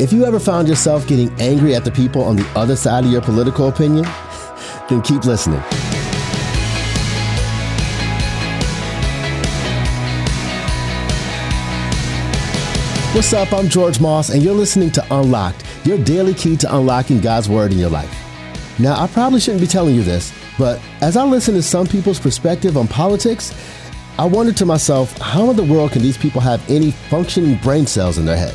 If 0.00 0.12
you 0.12 0.24
ever 0.24 0.38
found 0.38 0.68
yourself 0.68 1.08
getting 1.08 1.28
angry 1.40 1.74
at 1.74 1.82
the 1.82 1.90
people 1.90 2.22
on 2.22 2.36
the 2.36 2.48
other 2.54 2.76
side 2.76 3.04
of 3.04 3.10
your 3.10 3.20
political 3.20 3.66
opinion, 3.66 4.04
then 4.88 5.02
keep 5.02 5.24
listening. 5.24 5.58
What's 13.12 13.32
up? 13.32 13.52
I'm 13.52 13.68
George 13.68 14.00
Moss, 14.00 14.30
and 14.30 14.40
you're 14.40 14.54
listening 14.54 14.92
to 14.92 15.04
Unlocked, 15.10 15.64
your 15.84 15.98
daily 15.98 16.32
key 16.32 16.56
to 16.58 16.76
unlocking 16.76 17.20
God's 17.20 17.48
Word 17.48 17.72
in 17.72 17.78
your 17.78 17.90
life. 17.90 18.14
Now, 18.78 19.02
I 19.02 19.08
probably 19.08 19.40
shouldn't 19.40 19.62
be 19.62 19.66
telling 19.66 19.96
you 19.96 20.04
this, 20.04 20.32
but 20.56 20.80
as 21.00 21.16
I 21.16 21.24
listen 21.24 21.54
to 21.54 21.62
some 21.62 21.88
people's 21.88 22.20
perspective 22.20 22.76
on 22.76 22.86
politics, 22.86 23.52
I 24.16 24.26
wondered 24.26 24.56
to 24.58 24.64
myself, 24.64 25.18
how 25.18 25.50
in 25.50 25.56
the 25.56 25.64
world 25.64 25.90
can 25.90 26.02
these 26.02 26.16
people 26.16 26.40
have 26.40 26.62
any 26.70 26.92
functioning 26.92 27.56
brain 27.56 27.84
cells 27.84 28.16
in 28.16 28.24
their 28.24 28.36
head? 28.36 28.54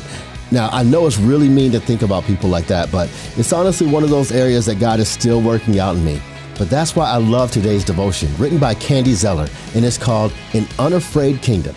Now, 0.54 0.68
I 0.70 0.84
know 0.84 1.04
it's 1.08 1.18
really 1.18 1.48
mean 1.48 1.72
to 1.72 1.80
think 1.80 2.02
about 2.02 2.22
people 2.22 2.48
like 2.48 2.68
that, 2.68 2.92
but 2.92 3.08
it's 3.36 3.52
honestly 3.52 3.88
one 3.88 4.04
of 4.04 4.10
those 4.10 4.30
areas 4.30 4.66
that 4.66 4.78
God 4.78 5.00
is 5.00 5.08
still 5.08 5.42
working 5.42 5.80
out 5.80 5.96
in 5.96 6.04
me. 6.04 6.22
But 6.56 6.70
that's 6.70 6.94
why 6.94 7.10
I 7.10 7.16
love 7.16 7.50
today's 7.50 7.82
devotion, 7.82 8.30
written 8.38 8.58
by 8.58 8.74
Candy 8.74 9.14
Zeller, 9.14 9.48
and 9.74 9.84
it's 9.84 9.98
called 9.98 10.32
An 10.52 10.68
Unafraid 10.78 11.42
Kingdom. 11.42 11.74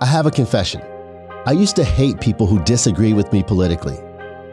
I 0.00 0.06
have 0.06 0.24
a 0.24 0.30
confession. 0.30 0.80
I 1.44 1.52
used 1.52 1.76
to 1.76 1.84
hate 1.84 2.18
people 2.18 2.46
who 2.46 2.64
disagree 2.64 3.12
with 3.12 3.30
me 3.30 3.42
politically. 3.42 3.98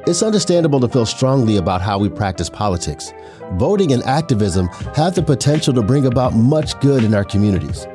It's 0.06 0.22
understandable 0.22 0.82
to 0.82 0.90
feel 0.90 1.06
strongly 1.06 1.56
about 1.56 1.82
how 1.82 1.98
we 1.98 2.10
practice 2.10 2.50
politics. 2.50 3.14
Voting 3.54 3.94
and 3.94 4.04
activism 4.04 4.68
have 4.96 5.16
the 5.16 5.24
potential 5.24 5.74
to 5.76 5.82
bring 5.82 6.08
about 6.08 6.34
much 6.34 6.78
good 6.82 7.06
in 7.06 7.14
our 7.14 7.24
communities. 7.24 7.88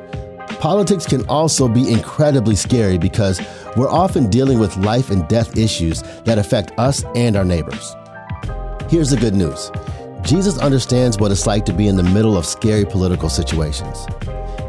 Politics 0.59 1.05
can 1.05 1.23
also 1.29 1.67
be 1.67 1.91
incredibly 1.91 2.55
scary 2.55 2.97
because 2.97 3.39
we're 3.75 3.89
often 3.89 4.27
dealing 4.27 4.57
with 4.57 4.75
life 4.77 5.11
and 5.11 5.27
death 5.27 5.55
issues 5.55 6.01
that 6.23 6.39
affect 6.39 6.77
us 6.79 7.03
and 7.15 7.35
our 7.35 7.45
neighbors. 7.45 7.95
Here's 8.89 9.11
the 9.11 9.17
good 9.17 9.35
news 9.35 9.71
Jesus 10.23 10.57
understands 10.57 11.19
what 11.19 11.31
it's 11.31 11.45
like 11.45 11.63
to 11.65 11.73
be 11.73 11.87
in 11.87 11.95
the 11.95 12.03
middle 12.03 12.35
of 12.35 12.45
scary 12.45 12.85
political 12.85 13.29
situations. 13.29 14.07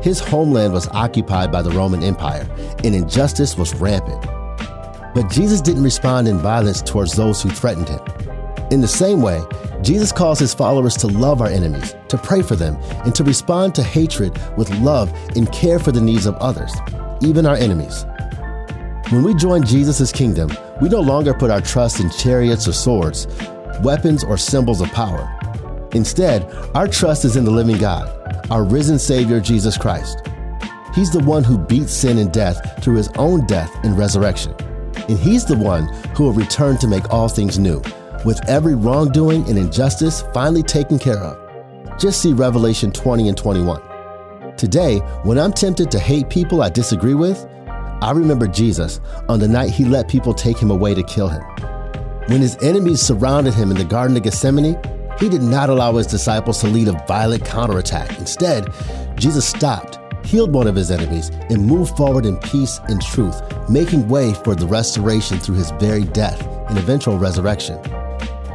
His 0.02 0.20
homeland 0.20 0.74
was 0.74 0.88
occupied 0.88 1.50
by 1.50 1.62
the 1.62 1.70
Roman 1.70 2.02
Empire, 2.02 2.46
and 2.84 2.94
injustice 2.94 3.56
was 3.56 3.74
rampant. 3.74 4.22
But 5.14 5.30
Jesus 5.30 5.62
didn't 5.62 5.82
respond 5.82 6.28
in 6.28 6.38
violence 6.38 6.82
towards 6.82 7.14
those 7.14 7.42
who 7.42 7.48
threatened 7.48 7.88
him. 7.88 8.00
In 8.70 8.82
the 8.82 8.88
same 8.88 9.22
way, 9.22 9.42
Jesus 9.80 10.12
calls 10.12 10.38
his 10.38 10.52
followers 10.52 10.96
to 10.98 11.06
love 11.06 11.40
our 11.40 11.48
enemies, 11.48 11.94
to 12.08 12.18
pray 12.18 12.42
for 12.42 12.56
them, 12.56 12.76
and 13.04 13.14
to 13.14 13.24
respond 13.24 13.74
to 13.74 13.82
hatred 13.82 14.38
with 14.56 14.70
love 14.80 15.12
and 15.36 15.50
care 15.52 15.78
for 15.78 15.92
the 15.92 16.00
needs 16.00 16.26
of 16.26 16.34
others, 16.36 16.72
even 17.20 17.46
our 17.46 17.56
enemies. 17.56 18.04
When 19.10 19.22
we 19.22 19.34
join 19.34 19.64
Jesus' 19.64 20.12
kingdom, 20.12 20.50
we 20.82 20.88
no 20.88 21.00
longer 21.00 21.32
put 21.32 21.50
our 21.50 21.62
trust 21.62 22.00
in 22.00 22.10
chariots 22.10 22.68
or 22.68 22.72
swords, 22.72 23.26
weapons 23.82 24.22
or 24.22 24.36
symbols 24.36 24.80
of 24.80 24.92
power. 24.92 25.34
Instead, 25.92 26.44
our 26.74 26.86
trust 26.86 27.24
is 27.24 27.36
in 27.36 27.44
the 27.44 27.50
living 27.50 27.78
God, 27.78 28.06
our 28.50 28.64
risen 28.64 28.98
Savior, 28.98 29.40
Jesus 29.40 29.78
Christ. 29.78 30.22
He's 30.94 31.10
the 31.10 31.24
one 31.24 31.44
who 31.44 31.56
beat 31.56 31.88
sin 31.88 32.18
and 32.18 32.30
death 32.32 32.82
through 32.82 32.96
his 32.96 33.08
own 33.16 33.46
death 33.46 33.74
and 33.82 33.96
resurrection. 33.96 34.54
And 35.08 35.18
he's 35.18 35.44
the 35.44 35.56
one 35.56 35.84
who 36.14 36.24
will 36.24 36.32
return 36.32 36.76
to 36.78 36.88
make 36.88 37.10
all 37.10 37.28
things 37.28 37.58
new, 37.58 37.80
with 38.26 38.46
every 38.48 38.74
wrongdoing 38.74 39.48
and 39.48 39.56
injustice 39.56 40.22
finally 40.34 40.62
taken 40.62 40.98
care 40.98 41.18
of. 41.18 41.47
Just 41.98 42.22
see 42.22 42.32
Revelation 42.32 42.92
20 42.92 43.28
and 43.28 43.36
21. 43.36 43.82
Today, 44.56 44.98
when 45.24 45.36
I'm 45.36 45.52
tempted 45.52 45.90
to 45.90 45.98
hate 45.98 46.30
people 46.30 46.62
I 46.62 46.68
disagree 46.68 47.14
with, 47.14 47.44
I 48.00 48.12
remember 48.12 48.46
Jesus 48.46 49.00
on 49.28 49.40
the 49.40 49.48
night 49.48 49.70
he 49.70 49.84
let 49.84 50.06
people 50.06 50.32
take 50.32 50.58
him 50.58 50.70
away 50.70 50.94
to 50.94 51.02
kill 51.02 51.28
him. 51.28 51.42
When 52.28 52.40
his 52.40 52.56
enemies 52.62 53.00
surrounded 53.00 53.54
him 53.54 53.72
in 53.72 53.76
the 53.76 53.84
Garden 53.84 54.16
of 54.16 54.22
Gethsemane, 54.22 54.78
he 55.18 55.28
did 55.28 55.42
not 55.42 55.70
allow 55.70 55.92
his 55.96 56.06
disciples 56.06 56.60
to 56.60 56.68
lead 56.68 56.86
a 56.86 57.04
violent 57.08 57.44
counterattack. 57.44 58.16
Instead, 58.20 58.72
Jesus 59.16 59.44
stopped, 59.48 59.98
healed 60.24 60.52
one 60.52 60.68
of 60.68 60.76
his 60.76 60.92
enemies, 60.92 61.30
and 61.50 61.66
moved 61.66 61.96
forward 61.96 62.26
in 62.26 62.36
peace 62.36 62.78
and 62.88 63.02
truth, 63.02 63.42
making 63.68 64.08
way 64.08 64.34
for 64.44 64.54
the 64.54 64.66
restoration 64.66 65.38
through 65.38 65.56
his 65.56 65.72
very 65.72 66.04
death 66.04 66.40
and 66.68 66.78
eventual 66.78 67.18
resurrection. 67.18 67.80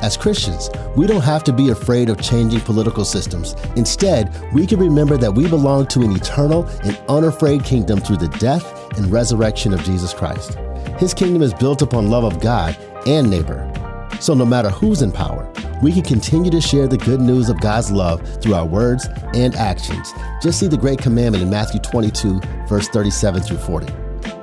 As 0.03 0.18
Christians, 0.18 0.69
we 0.97 1.08
don't 1.08 1.22
have 1.22 1.46
to 1.46 1.53
be 1.53 1.69
afraid 1.69 2.09
of 2.09 2.22
changing 2.22 2.59
political 2.59 3.06
systems. 3.06 3.56
Instead, 3.78 4.36
we 4.53 4.68
can 4.68 4.78
remember 4.78 5.16
that 5.16 5.34
we 5.34 5.47
belong 5.47 5.88
to 5.88 6.02
an 6.02 6.12
eternal 6.12 6.66
and 6.84 7.02
unafraid 7.08 7.64
kingdom 7.64 8.02
through 8.02 8.18
the 8.18 8.28
death 8.28 8.97
and 8.97 9.09
resurrection 9.09 9.74
of 9.74 9.81
Jesus 9.86 10.14
Christ. 10.14 10.56
His 10.97 11.14
kingdom 11.14 11.41
is 11.41 11.53
built 11.53 11.81
upon 11.81 12.09
love 12.09 12.25
of 12.25 12.41
God 12.41 12.75
and 13.08 13.30
neighbor. 13.30 13.72
So 14.19 14.34
no 14.34 14.46
matter 14.46 14.69
who's 14.69 15.02
in 15.02 15.14
power, 15.14 15.50
we 15.81 15.94
can 15.94 16.03
continue 16.03 16.52
to 16.52 16.59
share 16.59 16.90
the 16.90 16.97
good 16.97 17.22
news 17.22 17.47
of 17.47 17.62
God's 17.62 17.90
love 17.90 18.20
through 18.41 18.56
our 18.56 18.66
words 18.66 19.08
and 19.34 19.56
actions. 19.56 20.12
Just 20.41 20.59
see 20.59 20.68
the 20.68 20.75
great 20.75 21.00
commandment 21.00 21.46
in 21.46 21.50
Matthew 21.50 21.80
22, 21.80 22.41
verse 22.68 22.90
37 22.90 23.44
through 23.44 23.58
40. 23.59 23.88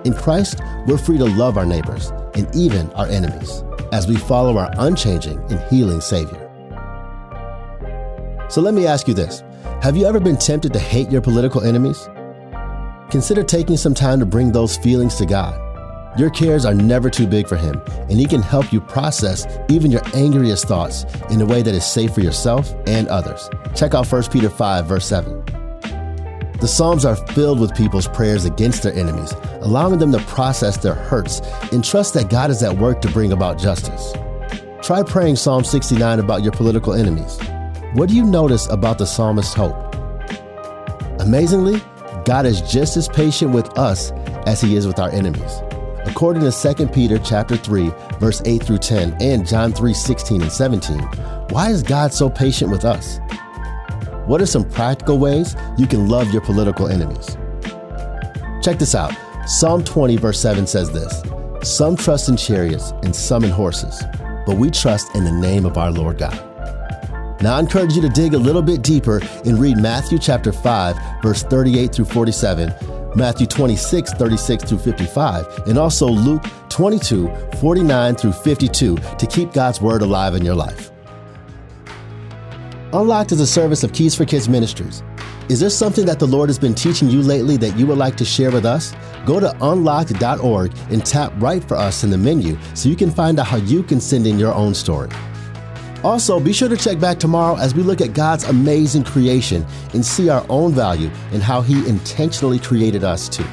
In 0.06 0.14
Christ, 0.14 0.58
we're 0.86 0.96
free 0.96 1.18
to 1.18 1.26
love 1.26 1.58
our 1.58 1.66
neighbors 1.66 2.08
and 2.34 2.48
even 2.56 2.90
our 2.92 3.08
enemies 3.08 3.62
as 3.92 4.06
we 4.06 4.16
follow 4.16 4.56
our 4.58 4.70
unchanging 4.78 5.38
and 5.50 5.60
healing 5.70 6.00
Savior. 6.00 6.46
So 8.48 8.60
let 8.60 8.74
me 8.74 8.86
ask 8.86 9.06
you 9.06 9.14
this 9.14 9.42
Have 9.82 9.96
you 9.96 10.06
ever 10.06 10.20
been 10.20 10.36
tempted 10.36 10.72
to 10.72 10.78
hate 10.78 11.10
your 11.10 11.20
political 11.20 11.62
enemies? 11.62 12.08
Consider 13.10 13.42
taking 13.42 13.76
some 13.76 13.94
time 13.94 14.20
to 14.20 14.26
bring 14.26 14.52
those 14.52 14.76
feelings 14.76 15.16
to 15.16 15.26
God. 15.26 15.58
Your 16.18 16.30
cares 16.30 16.64
are 16.64 16.74
never 16.74 17.08
too 17.08 17.26
big 17.26 17.46
for 17.46 17.56
Him, 17.56 17.80
and 18.08 18.12
He 18.12 18.26
can 18.26 18.42
help 18.42 18.72
you 18.72 18.80
process 18.80 19.46
even 19.68 19.90
your 19.90 20.02
angriest 20.14 20.66
thoughts 20.66 21.04
in 21.30 21.40
a 21.40 21.46
way 21.46 21.62
that 21.62 21.74
is 21.74 21.84
safe 21.84 22.14
for 22.14 22.20
yourself 22.20 22.74
and 22.86 23.08
others. 23.08 23.48
Check 23.76 23.94
out 23.94 24.10
1 24.10 24.24
Peter 24.24 24.50
5, 24.50 24.86
verse 24.86 25.06
7. 25.06 25.44
The 26.60 26.68
Psalms 26.68 27.06
are 27.06 27.16
filled 27.16 27.58
with 27.58 27.74
people's 27.74 28.06
prayers 28.06 28.44
against 28.44 28.82
their 28.82 28.92
enemies, 28.92 29.32
allowing 29.62 29.98
them 29.98 30.12
to 30.12 30.18
process 30.18 30.76
their 30.76 30.94
hurts 30.94 31.40
and 31.72 31.82
trust 31.82 32.12
that 32.12 32.28
God 32.28 32.50
is 32.50 32.62
at 32.62 32.76
work 32.76 33.00
to 33.00 33.10
bring 33.10 33.32
about 33.32 33.58
justice. 33.58 34.12
Try 34.82 35.02
praying 35.02 35.36
Psalm 35.36 35.64
69 35.64 36.18
about 36.18 36.42
your 36.42 36.52
political 36.52 36.92
enemies. 36.92 37.38
What 37.94 38.10
do 38.10 38.14
you 38.14 38.24
notice 38.24 38.68
about 38.68 38.98
the 38.98 39.06
psalmist's 39.06 39.54
hope? 39.54 39.74
Amazingly, 41.18 41.80
God 42.26 42.44
is 42.44 42.60
just 42.60 42.94
as 42.98 43.08
patient 43.08 43.52
with 43.52 43.78
us 43.78 44.10
as 44.44 44.60
he 44.60 44.76
is 44.76 44.86
with 44.86 44.98
our 44.98 45.10
enemies. 45.12 45.62
According 46.04 46.42
to 46.42 46.74
2 46.74 46.88
Peter 46.88 47.18
chapter 47.18 47.56
3, 47.56 47.90
verse 48.18 48.42
8 48.44 48.62
through 48.62 48.78
10, 48.78 49.16
and 49.22 49.46
John 49.46 49.72
3, 49.72 49.94
16 49.94 50.42
and 50.42 50.52
17, 50.52 50.98
why 51.48 51.70
is 51.70 51.82
God 51.82 52.12
so 52.12 52.28
patient 52.28 52.70
with 52.70 52.84
us? 52.84 53.18
What 54.30 54.40
are 54.40 54.46
some 54.46 54.62
practical 54.62 55.18
ways 55.18 55.56
you 55.76 55.88
can 55.88 56.08
love 56.08 56.30
your 56.30 56.40
political 56.40 56.86
enemies? 56.86 57.36
Check 58.62 58.78
this 58.78 58.94
out. 58.94 59.12
Psalm 59.48 59.82
20, 59.82 60.18
verse 60.18 60.38
7 60.38 60.68
says 60.68 60.88
this 60.92 61.24
Some 61.68 61.96
trust 61.96 62.28
in 62.28 62.36
chariots 62.36 62.92
and 63.02 63.12
some 63.12 63.42
in 63.42 63.50
horses, 63.50 64.04
but 64.46 64.56
we 64.56 64.70
trust 64.70 65.16
in 65.16 65.24
the 65.24 65.32
name 65.32 65.66
of 65.66 65.76
our 65.76 65.90
Lord 65.90 66.18
God. 66.18 67.42
Now, 67.42 67.56
I 67.56 67.58
encourage 67.58 67.94
you 67.94 68.02
to 68.02 68.08
dig 68.08 68.34
a 68.34 68.38
little 68.38 68.62
bit 68.62 68.82
deeper 68.82 69.20
and 69.44 69.58
read 69.58 69.78
Matthew 69.78 70.16
chapter 70.20 70.52
5, 70.52 71.22
verse 71.22 71.42
38 71.42 71.92
through 71.92 72.04
47, 72.04 72.72
Matthew 73.16 73.48
26, 73.48 74.12
36 74.12 74.62
through 74.62 74.78
55, 74.78 75.66
and 75.66 75.76
also 75.76 76.06
Luke 76.06 76.44
22, 76.68 77.28
49 77.60 78.14
through 78.14 78.32
52 78.32 78.96
to 78.96 79.26
keep 79.26 79.52
God's 79.52 79.80
word 79.80 80.02
alive 80.02 80.36
in 80.36 80.44
your 80.44 80.54
life. 80.54 80.92
Unlocked 82.92 83.30
is 83.30 83.38
a 83.38 83.46
service 83.46 83.84
of 83.84 83.92
Keys 83.92 84.16
for 84.16 84.24
Kids 84.24 84.48
Ministries. 84.48 85.04
Is 85.48 85.60
there 85.60 85.70
something 85.70 86.04
that 86.06 86.18
the 86.18 86.26
Lord 86.26 86.48
has 86.48 86.58
been 86.58 86.74
teaching 86.74 87.08
you 87.08 87.22
lately 87.22 87.56
that 87.58 87.76
you 87.76 87.86
would 87.86 87.98
like 87.98 88.16
to 88.16 88.24
share 88.24 88.50
with 88.50 88.66
us? 88.66 88.94
Go 89.24 89.38
to 89.38 89.56
unlocked.org 89.64 90.72
and 90.90 91.06
tap 91.06 91.32
right 91.36 91.62
for 91.62 91.76
us 91.76 92.02
in 92.02 92.10
the 92.10 92.18
menu 92.18 92.58
so 92.74 92.88
you 92.88 92.96
can 92.96 93.10
find 93.12 93.38
out 93.38 93.46
how 93.46 93.58
you 93.58 93.84
can 93.84 94.00
send 94.00 94.26
in 94.26 94.40
your 94.40 94.52
own 94.52 94.74
story. 94.74 95.08
Also, 96.02 96.40
be 96.40 96.52
sure 96.52 96.68
to 96.68 96.76
check 96.76 96.98
back 96.98 97.18
tomorrow 97.18 97.56
as 97.56 97.76
we 97.76 97.84
look 97.84 98.00
at 98.00 98.12
God's 98.12 98.42
amazing 98.44 99.04
creation 99.04 99.64
and 99.94 100.04
see 100.04 100.28
our 100.28 100.44
own 100.48 100.72
value 100.72 101.10
and 101.32 101.44
how 101.44 101.60
He 101.60 101.88
intentionally 101.88 102.58
created 102.58 103.04
us 103.04 103.28
too. 103.28 103.46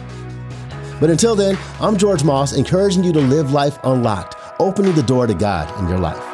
But 0.99 1.11
until 1.11 1.35
then, 1.35 1.59
I'm 1.79 1.97
George 1.97 2.23
Moss, 2.23 2.53
encouraging 2.53 3.03
you 3.03 3.13
to 3.13 3.21
live 3.21 3.51
life 3.51 3.77
unlocked, 3.83 4.35
opening 4.59 4.95
the 4.95 5.03
door 5.03 5.27
to 5.27 5.35
God 5.35 5.79
in 5.79 5.87
your 5.87 5.99
life. 5.99 6.26